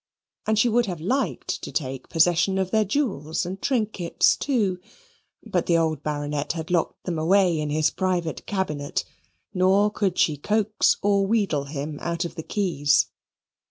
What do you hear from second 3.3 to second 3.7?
and